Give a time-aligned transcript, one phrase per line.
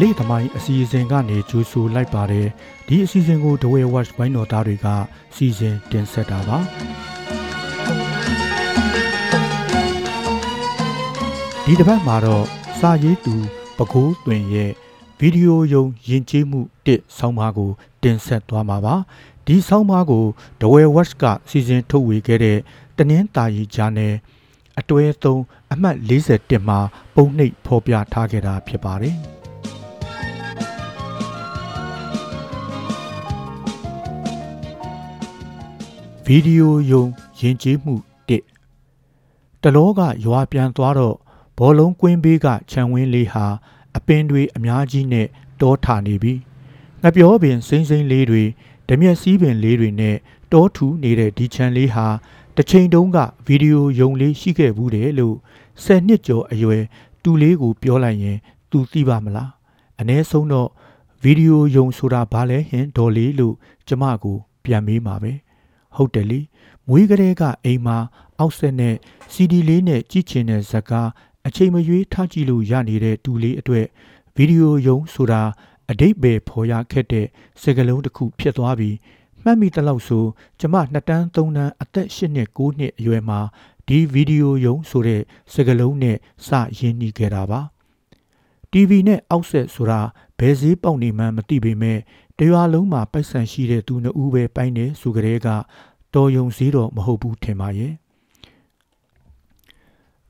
[0.00, 2.48] လေးသမိုင်းအစီအစဉ်ကနေကြိုးဆိုလိုက်ပါတယ်
[2.86, 4.86] ဒီအစီအစဉ်ကို The Way Watch ဝိုင်းတော်သားတွေက
[5.36, 6.58] စီစဉ်တင်ဆက်တာပါ
[11.64, 12.44] ဒီတစ်ပတ်မှာတော့
[12.78, 13.34] စာရေးသူ
[13.78, 14.70] ပကိုးသွင်ရဲ့
[15.18, 17.70] ဗီဒီယိုယုံယဉ်ကျေးမှုတစ်ဆောင်းပါးကို
[18.02, 18.94] တင်ဆက်သွားမှာပါ
[19.46, 20.24] ဒီဆောင်းပါးကို
[20.60, 22.58] The Way Watch ကစီစဉ်ထုတ်ဝေခဲ့တဲ့
[22.96, 24.14] တနင်္သာရီဂျာနယ်
[24.78, 26.78] အတွဲ3အမှတ်41မှာ
[27.14, 29.35] ပုံနှိပ်ဖော်ပြထားခဲ့တာဖြစ်ပါတယ်
[36.28, 37.04] ဗီဒီယိုယုံ
[37.38, 37.94] ယဉ်ကျေးမှု
[38.78, 41.16] 1တလောကရွာပြန်သွားတော့
[41.58, 43.46] ဘောလုံးကွင်းဘေးကခြံဝင်းလေးဟာ
[43.96, 45.26] အပင်တွေအများကြီးနဲ့
[45.60, 46.34] တောထနေပြီ
[47.02, 48.42] ငပြောပင်စိမ့်စိမ့်လေးတွေ
[48.88, 50.16] ဓမျက်စည်းပင်လေးတွေနဲ့
[50.52, 52.06] တောထူနေတဲ့ဒီခြံလေးဟာ
[52.56, 55.36] တစ်ချိန်တုန်းကဗီဒီယိုယုံလေးရှိခဲ့ဘူးတယ်လို့
[55.84, 56.82] 10နှစ်ကျော်အရွယ်
[57.22, 58.38] တူလေးကိုပြောလိုက်ရင်
[58.70, 59.50] तू သိပါမလား
[60.00, 60.68] အ ਨੇ ဆုံးတော့
[61.22, 63.54] ဗီဒီယိုယုံဆိုတာဘာလဲဟင်ဒေါ်လေးလို့
[63.88, 65.32] ကျမကိုပြန်မေးမှာပဲ
[65.96, 66.40] ဟုတ်တယ်လေ
[66.88, 67.98] မွေးကလေးကအိမ်မှာ
[68.38, 68.94] အောက်ဆက်နဲ့
[69.32, 71.08] CD လေးနဲ့ကြည့်ချင်တဲ့ဇာတ်ကား
[71.46, 73.86] အချိန်မရွေးထားကြည့်လို့ရနေတဲ့တူလေးအတွက်
[74.36, 75.42] ဗီဒီယိုယုံဆိုတာ
[75.90, 77.26] အတိတ်ပဲဖော်ရခဲ့တဲ့
[77.62, 78.96] စကလုံးတစ်ခုဖြစ်သွားပြီး
[79.42, 80.24] မှတ်မိတလောက်ဆို
[80.60, 83.40] ကျမနှစ်တန်းသုံးတန်းအသက်၈နှစ်၉နှစ်အရွယ်မှာ
[83.88, 87.60] ဒီဗီဒီယိုယုံဆိုတဲ့စကလုံးနဲ့စရင်းနှီးခဲ့တာပါ
[88.72, 90.00] TV နဲ့အောက်ဆက်ဆိုတာ
[90.38, 91.98] ဘယ်စည်းပေါက်နေမှန်းမသိပေမဲ့
[92.40, 95.48] တရွာလုံးမှာပိုက်ဆံရှိတဲ့သူနှစ်ဦးပဲပိုင်းနေဆိုကြတဲ့က
[96.14, 97.92] တော်ယုံစည်းတော့မဟုတ်ဘူးထင်ပါရဲ့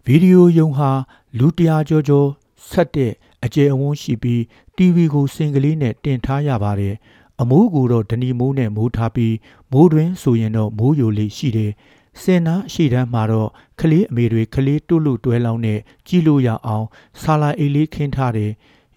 [0.05, 0.91] ဗီဒီယိုယုံဟာ
[1.39, 2.29] လူတရာကျော်ကျော်
[2.71, 3.13] ဆက်တဲ့
[3.45, 4.41] အကျယ်အဝန်းရှိပြီး
[4.77, 6.95] TV ကိုစင်ကလေးနဲ့တင်ထားရပါတယ်
[7.41, 9.35] အမိုးကိုတော့ဒနီမိုးနဲ့မိုးထားပြီး
[9.73, 11.73] မိုးတွင်ဆိုရင်တော့မိုးယိုလေးရှိတယ်
[12.23, 16.87] စင်နာအရှိတန်းမှာတော့ကလေးအမေတွေကလေးတွလို့တွဲလောင်းနဲ့ကြည့်လို့ရအောင်
[17.23, 18.53] ဆာလာအိတ်လေးခင်းထားတယ်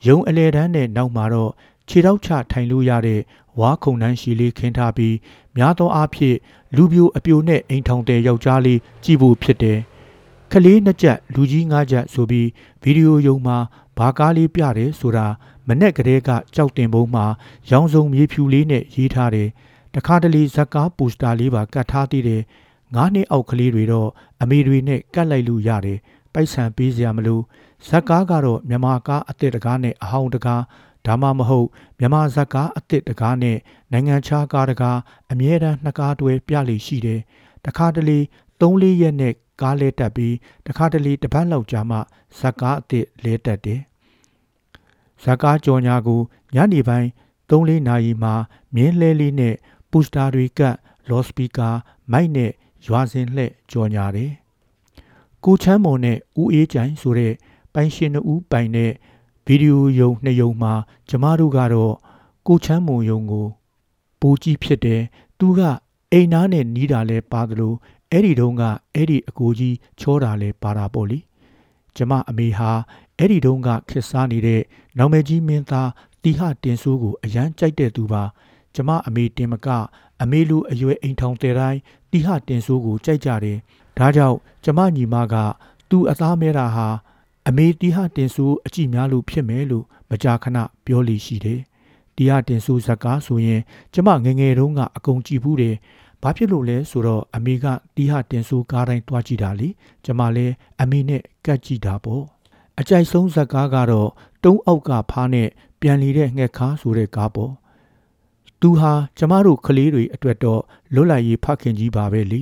[0.07, 1.51] ရုံအလဲတန်းနဲ့နောက်မှာတော့
[1.89, 3.21] ခြေထောက်ချထိုင်လို့ရတဲ့
[3.59, 5.15] ဝါခုံနှန်းရှိလေးခင်းထားပြီး
[5.57, 6.37] များသောအားဖြင့်
[6.75, 9.79] လူပြိုအပြိုနဲ့အိမ်ထောင်တဲ့ယောက်ျားလေးကြည့်ဖို့ဖြစ်တယ်
[10.51, 12.47] ကလေးနှစ်ချက်လူကြီးငါးချက်ဆိုပြီး
[12.81, 13.57] ဗီဒီယိုယုံမှာ
[13.97, 15.27] ဘာကားလေးပြတယ်ဆိုတာ
[15.67, 17.25] မနဲ့ကလေးကကြောက်တင်ပုံးမှာ
[17.71, 19.49] ရောင်စုံမြေဖြူလေးနဲ့ရေးထားတယ်
[19.95, 22.41] တခါတလေဇက်ကားပိုစတာလေးပါကတ်ထားသေးတယ်
[22.95, 24.09] ငါးနှစ်အောက်ကလေးတွေတော့
[24.41, 25.99] အမေတွေနဲ့ကတ်လိုက်လို့ရတယ်
[26.33, 27.39] ပိုက်ဆံပေးစရာမလို
[27.87, 30.63] ဇက်ကားကတော့မြန်မာကားအစ်စ်တကားနဲ့အဟောင်းတကား
[31.05, 31.67] ဒါမှမဟုတ်
[31.99, 33.57] မြန်မာဇက်ကားအစ်စ်တကားနဲ့
[33.91, 34.97] နိုင်ငံခြားကားတကား
[35.31, 37.21] အမြဲတမ်းနှစ်ကားတွဲပြလိရှိတယ်
[37.65, 38.19] တခါတလေ
[38.59, 40.35] 3-4ရက်နဲ့ကားလဲတက်ပြီး
[40.67, 41.97] တခါတလေတစ်ပတ်လောက်ကြာမှ
[42.39, 43.81] ဇက်ကားအစ်စ်လဲတက်တယ်
[45.23, 46.21] ဇက်ကားကြော်ညာကို
[46.55, 47.09] ညနေပိုင်း
[47.49, 48.33] 3-4နာရီမှာ
[48.75, 49.55] မြင်းလဲလေးနဲ့
[49.91, 50.61] ပူစတာတွေက
[51.09, 51.69] လော့စပီကာ
[52.11, 52.51] မိုက်နဲ့
[52.85, 54.31] ရွာစဉ်လှဲ့ကြော်ညာတယ်။
[55.45, 57.33] ကိုချမ်းမွန်နဲ့ဦးအေးကြိုင်ဆိုတဲ့
[57.73, 58.91] ပိုင်ရှင်နှစ်ဦးပိုင်တဲ့
[59.51, 60.73] ဗီဒီယိုယုံနှစ်ယုံမှာ
[61.09, 61.93] ကျမတို့ကတော့
[62.47, 63.47] ကိုချမ်းမွန်ယုံကို
[64.19, 65.01] ပူကြီးဖြစ်တယ်။
[65.39, 65.61] သူက
[66.11, 67.73] အိမ်သားနဲ့နီးတာလဲပါသလို
[68.11, 68.63] အဲ့ဒီတုန်းက
[68.95, 71.19] အဲ့ဒီအကိုကြီးချောတာလဲပါတာပေါ့လေ။
[71.95, 72.71] ကျမအမေဟာ
[73.17, 74.61] အဲ့ဒီတုန်းကခစ်စားနေတဲ့
[74.97, 75.89] နောင်မကြီးမင်းသား
[76.23, 78.23] တီဟတင်ဆိုးကိုအရန်ကြိုက်တဲ့သူပါ။
[78.75, 79.67] ကျမအမေတင်မက
[80.21, 81.79] အမေလူအရွယ်အိမ်ထောင်တဲ့တိုင်း
[82.11, 83.57] တီဟတင်ဆိုးကိုကြိုက်ကြတယ်။
[83.97, 85.35] ဒါကြောင့်ကျမညီမက
[85.89, 86.87] သူ့အသားမဲတာဟာ
[87.49, 91.59] အမေတီဟတင်ဆိုးအကြည့်များလို့ဖြစ်မယ်လို့မကြာခဏပြောလိရှိတယ်။
[92.15, 93.61] တီဟတင်ဆိုးဇက်ကားဆိုရင်
[93.93, 95.75] ကျမငငယ်တုန်းကအကုန်ကြည့်ဘူးတယ်။
[96.21, 97.65] ဘာဖြစ်လို့လဲဆိုတော့အမေက
[97.95, 99.69] တီဟတင်ဆိုးကားတိုင်းတွားကြည့်တာလေ။
[100.05, 102.23] ကျမလည်းအမေနဲ့ကတ်ကြည့်တာပေါ့။
[102.79, 104.09] အကြိုက်ဆုံးဇက်ကားကတော့
[104.43, 105.47] တုံးအောက်ကဖားနဲ့
[105.81, 107.53] ပြန်လီတဲ့ငှက်ခါဆိုတဲ့ကားပေါ့။
[108.61, 110.61] သူဟာကျမတို့ကလေးတွေအတွက်တော့
[110.93, 112.41] လွတ်လပ်ရေးဖခင်ကြီးပါပဲလေ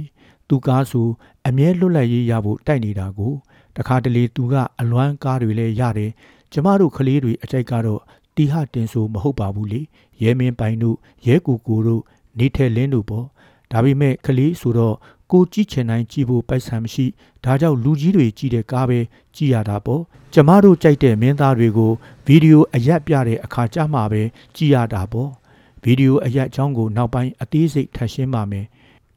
[0.50, 1.08] သူကားဆို
[1.48, 3.34] အမြဲလွတ်လပ်ရေးရဖို့တိုက်နေတာကို
[3.78, 6.12] တခါတလေသူကအလွမ်းကားတွေလည်းရတယ်
[6.52, 8.02] ကျမတို့ကလေးတွေအကြိုက်ကတော့
[8.36, 9.82] တီဟတင်ဆိုမဟုတ်ပါဘူးလေ
[10.22, 10.98] ရဲမင်းပိုင်တို့
[11.28, 12.04] ရဲကူကူတို့
[12.40, 13.26] နေထဲလင်းတို့ပေါ့
[13.72, 14.96] ဒါပေမဲ့ကလေးဆိုတော့
[15.32, 17.06] ကိုကြည့်ချင်တိုင်းကြည့်ဖို့ပိုက်ဆံမရှိ
[17.44, 19.00] ဒါကြောင့်လူကြီးတွေကြည့်တဲ့ကားပဲ
[19.36, 20.02] ကြည့်ရတာပေါ့
[20.34, 21.92] ကျမတို့ကြိုက်တဲ့မင်းသားတွေကို
[22.26, 24.22] ဗီဒီယိုအရက်ပြတဲ့အခါကြမှာပဲ
[24.56, 25.32] ကြည့်ရတာပေါ့
[25.84, 28.66] ဗီဒီယိုအရက်အကြောင်းကိုနောက်ပိုင်းအသေးစိတ်ထပ်ရှင်းပါမယ်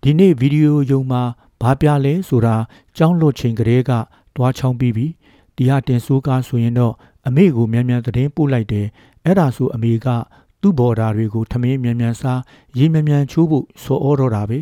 [0.02, 1.22] ဒီနေ့ဗီဒီယိုယုံမှာ
[1.62, 2.56] ဘာပြလဲဆိုတာ
[2.96, 3.90] ကြောင်းလွတ်ချိန်ကလေးက
[4.40, 5.06] တွားချောင်းပြီးပြီ
[5.56, 6.94] ဒီဟာတင်ဆိုးကားဆိုရင်တော့
[7.26, 8.86] အမေကိုမြန်မြန်သတင်းပို့လိုက်တယ်
[9.24, 10.06] အဲ့ဒါဆိုအမေက
[10.60, 12.40] သူ့ဘော်ဒါတွေကိုထမင်းမြန်မြန်စား
[12.78, 14.58] ရေမြန်မြန်ချိုးဖို့စောဩတော့တာပဲ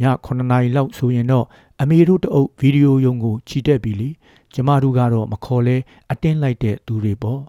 [0.00, 1.46] ည9နာရီလောက်ဆိုရင်တော့
[1.80, 4.08] အမေတို့တအုပ်ဗီဒီယိုယုံကိုချီတက်ပြီလေ
[4.54, 5.76] ကျမတို့ကတော့မခေါ်လဲ
[6.10, 7.40] အတင်းလိုက်တဲ့သူတွေပေါ့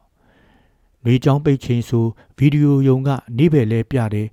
[1.05, 2.05] နေချောင်းပိတ်ချိန်ဆို
[2.37, 4.27] ဗီဒီယိုယုံကနေဘက်လဲပြတယ်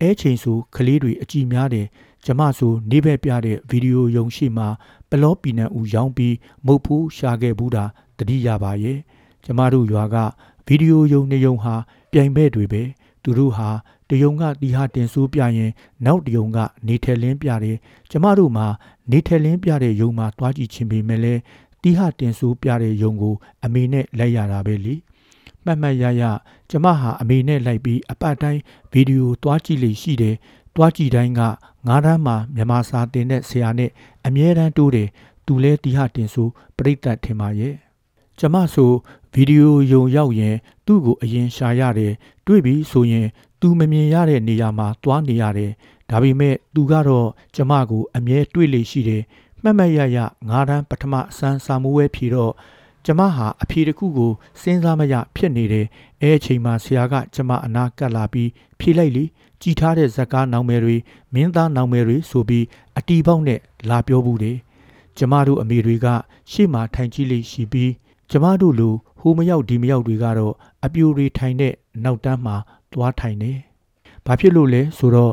[0.00, 1.86] အဲချိန်ဆိုကလေးတွေအကြည့်များတယ်
[2.24, 4.64] ကျမဆိုနေဘက်ပြတဲ့ဗီဒီယိုယုံရှိမှ
[5.10, 6.36] ပလောပီနန်ဦးရောင်းပြီး
[6.66, 7.84] မုတ်ဖူးရှာခဲ့ဘူးတာ
[8.18, 8.98] တတိရပါရဲ့
[9.44, 10.16] ကျမတို့ရွာက
[10.66, 11.74] ဗီဒီယိုယုံနှစ်ယုံဟာ
[12.12, 12.82] ပြိုင်ဘက်တွေပဲ
[13.22, 13.68] သူတို့ဟာ
[14.10, 15.72] တယုံကတီဟာတင်ဆိုးပြရင်
[16.06, 17.76] နောက်တယုံကနေထယ်လင်းပြတယ်
[18.10, 18.66] ကျမတို့မှာ
[19.10, 21.34] နေထယ်လင်းပြတဲ့ယုံမှာတွားကြည့်ခြင်းပေမဲ့လဲ
[21.82, 23.34] တီဟာတင်ဆိုးပြတဲ့ယုံကို
[23.64, 24.94] အမေနဲ့လိုက်ရတာပဲလေ
[25.64, 26.22] မှတ်မှတ်ရရ
[26.70, 28.60] ကျမဟာအမေနဲ့လိုက်ပြီးအပတ်တိုင်း
[28.92, 30.36] ဗီဒီယိုတွားကြည့်လိရှိတယ်
[30.74, 31.40] တွားကြည့်တိုင်းက
[31.86, 33.90] ငါးတန်းမှာမြန်မာစာတင်တဲ့ဆရာနဲ့
[34.26, 35.08] အမြဲတမ်းတိုးတယ်
[35.46, 37.74] သူလဲတီဟာတင်ဆိုးပြိတ္တထင်ပါရဲ့
[38.38, 38.92] ကျမဆို
[39.32, 40.56] ဗီဒီယိုယုံရောက်ရင်
[40.86, 42.12] သူ့ကိုအရင်ရှာရတယ်
[42.46, 43.26] တွေ့ပြီဆိုရင်
[43.60, 45.72] သူမမြင်ရတဲ့နေရာမှာတွားနေရတယ်
[46.10, 49.22] ဒါပေမဲ့သူကတော့ကျမကိုအမြဲတွေ့လေရှိတယ်
[49.62, 50.18] မှတ်မှတ်ရရ
[50.48, 52.52] ငါးတန်းပထမအစမ်းစာမိုးဝဲဖြေတော့
[53.04, 55.86] ကျမဟာအဖြေတစ်ခုကိုစဉ်းစားမရဖြစ်နေတယ်
[56.22, 59.24] အဲအချိန်မှာဆရာက ကျမအနာကပ်လာပြီးဖြေလိုက်လေ
[59.62, 60.96] ကြည်ထားတဲ့ဇက်ကားနောင်မယ်တွေ
[61.34, 62.64] မင်းသားနောင်မယ်တွေဆိုပြီး
[62.98, 64.56] အတီပေါက်နဲ့လာပြောဘူးတယ်
[65.18, 66.06] ကျမတို့အမေတွေက
[66.50, 67.92] ရှေ့မှာထိုင်ကြည့်လိရှိပြီး
[68.30, 68.88] ကျမတို့လူ
[69.20, 70.54] ဟိုမရောက်ဒီမရောက်တွေကတော့
[70.84, 71.74] အပြိုတွေထိုင်တဲ့
[72.04, 72.56] နောက်တန်းမှာ
[72.92, 73.52] သွားထိုင်နေ။
[74.26, 75.32] ဘာဖြစ်လို့လဲဆိုတော့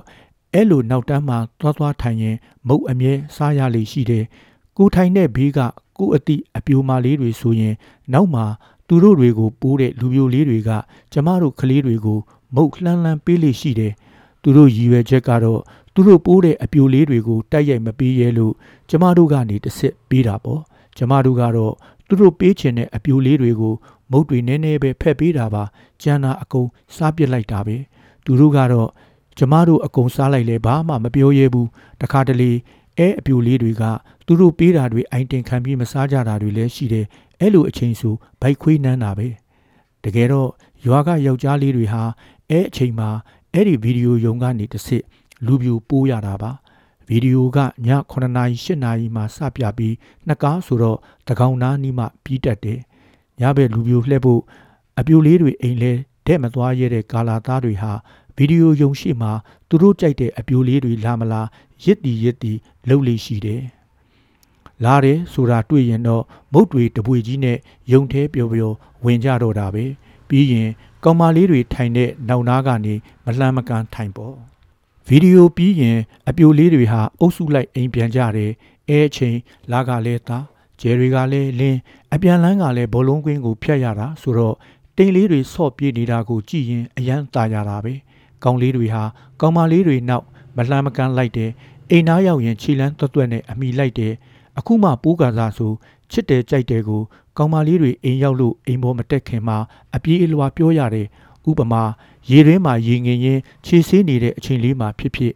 [0.54, 2.36] အဲ့လိုနောက်တန်းမှာသွားသွားထိုင်ရင်
[2.68, 4.26] မုတ်အမြဲစားရလိရှိတယ်။
[4.82, 5.60] ကိုထိုင်တဲ့ဘေးက
[5.98, 7.76] ကိုအတိအပြိုမာလေးတွေဆိုရင်
[8.14, 8.46] နောက်မှာ
[8.88, 10.70] သူတို့တွေကိုပိုးတဲ့လူပြိုလေးတွေက
[11.12, 12.20] ကျမတို့ကလေးတွေကို
[12.56, 13.94] မုတ်လှမ်းလှမ်းပေးလိရှိတယ်။
[14.42, 15.62] သူတို့ရည်ရွယ်ချက်ကတော့
[15.94, 18.54] သူတို့ပိုးတဲ့အပြိုလေးတွေကိုတိုက်ရိုက်မပေးရဲလို့
[18.90, 20.62] ကျမတို့ကနေတစ်စစ်ပေးတာပေါ့။
[20.98, 21.74] ကျမတို့ကတော့
[22.08, 23.74] သူတို့ပေးချင်တဲ့အပြိုလေးတွေကို
[24.12, 25.64] မုတ်တွေနည်းနည်းပဲဖက်ပေးတာပါ
[26.02, 27.78] ကျန်တာအကုန်စားပစ်လိုက်တာပဲ
[28.26, 28.90] သူတို့ကတော့
[29.38, 31.68] ကျမတို့အကုန်စားလိုက်လဲဘာမှမပြောရဲဘူး
[32.02, 32.52] တခါတလေ
[32.98, 33.84] အဲအပြိုလေးတွေက
[34.32, 37.06] သူတို့ပေးတာတွေအိုင်တင်ခံပြီးမစားကြတာတွေလည်းရှိတယ်
[37.40, 39.28] အဲ့လိုအချိန်ဆိုဘိုက်ခွေးနန်းတာပဲ
[40.04, 40.50] တကယ်တော့
[40.86, 42.04] ရွာကယောက်ျားလေးတွေဟာ
[42.50, 43.10] အဲအချိန်မှာ
[43.54, 45.04] အဲ့ဒီဗီဒီယိုယုံကနေတစ်စစ်
[45.46, 46.52] လူပြူပိုးရတာပါ
[47.08, 49.96] ဗီဒီယိုကည9နာရီ10နာရီမှစပြပြီး
[50.28, 50.98] နှစ်ကားဆိုတော့
[51.28, 52.80] တကောင်နာနီးမှပြီးတတ်တယ်
[53.40, 54.42] ညဘက်လူပြိုလှည့်ဖို့
[55.00, 55.94] အပြိုလေးတွေအိမ်လဲ
[56.28, 57.94] တဲ့မသွားရတဲ့ကာလာသားတွေဟာ
[58.36, 59.32] ဗီဒီယိုယုံရှိမှာ
[59.70, 61.48] သူတို့ကြိုက်တဲ့အပြိုလေးတွေလာမလား
[61.84, 62.54] ရစ်တီရစ်တီ
[62.88, 63.64] လှုပ်လေးရှိတယ်
[64.86, 66.24] လာတယ်ဆိုတာတွေ့ရင်တော့
[66.54, 67.58] မုတ်တွေတပွေကြီးနဲ့
[67.92, 68.76] ယုံသေးပျော်ပျော်
[69.06, 69.86] ဝင်ကြတော့တာပဲ
[70.28, 70.70] ပြီးရင်
[71.04, 72.94] ကောင်မလေးတွေထိုင်တဲ့နောက်နားကနေ
[73.26, 74.36] မလှမ်းမကန်းထိုင်ပေါ့
[75.08, 75.98] ဗီဒီယိုပြီးရင်
[76.30, 78.52] အပြိုလေးတွေဟာအုပ်စုလိုက်အိမ်ပြန်ကြတယ်
[78.90, 79.38] အဲအချိန်
[79.72, 80.46] လာကလည်းသား
[80.82, 81.80] ကျယ်တွေကလည်းလင်း
[82.14, 84.56] အပြန်လန်းကလည်းဘောလုံးကွင်းကိုဖျက်ရတာဆိုတော့
[84.98, 87.94] တိမ်လေးတွေဆော့ပြေးနေတာကိုကြည့်ရင်အယမ်းตาရတာပဲ
[88.44, 89.04] ကောင်းလေးတွေဟာ
[89.42, 90.26] ကောင်းမလေးတွေနောက်
[90.58, 91.52] မလှမ်းမကန်းလိုက်တယ်
[91.90, 94.14] အိမ်သားရောက်ရင်ခြေလန်းတွတ်တွတ်နဲ့အမိလိုက်တယ်
[94.58, 95.72] အခုမှပိုးကစားဆို
[96.12, 97.02] ချစ်တယ်ကြိုက်တယ်ကို
[97.38, 99.58] ကောင်းမလေးတွေအိမ်ရောက်လို့အိမ်ပေါ်မတက်ခင်မှာ
[99.96, 101.08] အပြေးအလွာပြောရတယ်
[101.50, 101.84] ဥပမာ
[102.30, 105.34] ရေရင်းမှာရေငင်ရင်ခြေဆေးနေတဲ့အချိန်လေးမှာဖြစ်ဖြစ်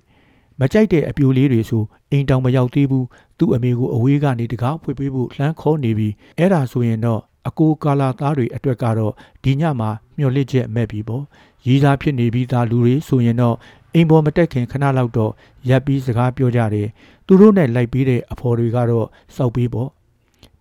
[0.60, 3.08] မကြိုက်တဲ့အပြိုလေးတွေဆိုအိမ်တောင်မရောက်သေးဘူး
[3.38, 9.13] သူ့အမေကိုအဝေးကနေတကားဖွေပေးဖို့လှမ်းခေါ်နေပြီအဲ့ဒါဆိုရင်တော့ အကိုကာလာသားတွေအတွက်ကတော့
[9.44, 11.24] ဒီညမှာမျော်လင့်ချက်မဲ့ပြီပေါ့
[11.68, 13.56] ရည်သားဖြစ်နေပြီးသားလူတွေဆိုရင်တော့
[13.94, 15.31] အိမ်ပေါ်မတက်ခင်ခဏလောက်တော့
[15.69, 16.88] ရပ်ပြီးစကားပြောကြတယ်
[17.27, 19.89] သူတို့နဲ့လိုက်ပြီးတဲ့အဖော်တွေကတော့စောက်ပြီးပေါ့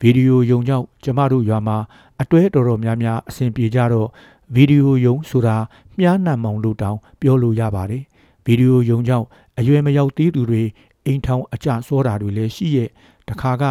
[0.00, 1.76] ဗီဒီယိုယုံကြောင့်ကျမတို့ရွာမှာ
[2.20, 4.08] အတွဲတော်တော်များများအဆင်ပြေကြတော့
[4.54, 5.56] ဗီဒီယိုယုံဆိုတာ
[5.98, 8.02] မြားနံမောင်လို့တောင်ပြောလို့ရပါတယ်
[8.44, 9.26] ဗီဒီယိုယုံကြောင့်
[9.58, 10.62] အရွယ်မရောက်သေးသူတွေ
[11.06, 12.90] အိမ်ထောင်အကြစောတာတွေလည်းရှိရဲ့
[13.28, 13.64] တခါက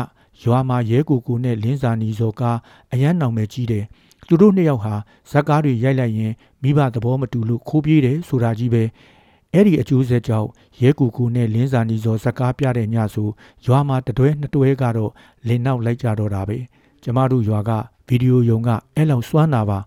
[0.43, 2.57] ရွာမှာရဲကူကူနဲ့လင်းစာနီစောကား
[2.93, 3.85] အရန်နောင်မဲ့ကြီးတယ်
[4.27, 4.93] သူတို့နှစ်ယောက်ဟာ
[5.31, 6.33] ဇက်ကားတွေရိုက်လိုက်ရင်
[6.63, 8.83] မိဘသဘောမတူလို့ခိုးပြေးတယ်ဆိုတာကြီးပဲ
[9.53, 10.49] အဲ့ဒီအကျိုးဆက်ကြောင့်
[10.81, 13.29] ရဲကူကူနဲ့လင်းစာနီစောဇက်ကားပြတဲ့ညဆို
[13.65, 15.11] ရွာမှာတတွဲနှစ်တွဲကတော့
[15.47, 16.57] လင်းနောက်လိုက်ကြတော့တာပဲ
[17.03, 17.71] ကျမတို့ရွာက
[18.07, 19.79] ဗီဒီယိုယုံကအဲ့လောက်စွမ်းတာပါ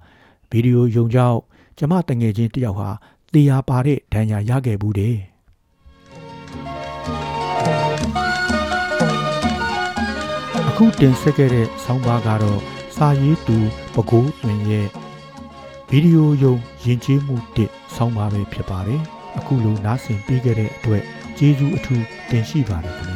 [0.51, 1.39] ဗီဒီယိုယုံကြောင့်
[1.79, 2.91] ကျမတငယ်ချင်းတယောက်ဟာ
[3.33, 5.36] တေးရပါတဲ့ဒဏ်ရာရခဲ့ဘူးတဲ့
[10.79, 12.61] အခုတင်ဆက်ခဲ့တဲ့ဆောင်းပါးကတော့
[12.97, 13.57] စာရေးသူ
[13.95, 14.87] ပကိုးတွင်ရဲ့
[15.89, 16.55] ဗီဒီယိုယုံ
[16.85, 19.03] ယဉ်ကျေးမှုတစ်ဆောင်းပါးပဲဖြစ်ပါတယ်
[19.39, 21.03] အခုလိုနားဆင်ပြီးခဲ့တဲ့အတွက်
[21.39, 23.16] ကျေးဇူးအထူးတင်ရှိပါတယ်ခင်ဗ